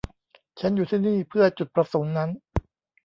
[0.59, 2.29] ฉันอยู่ที่นี่เพื่อจุดประสงค์นั้น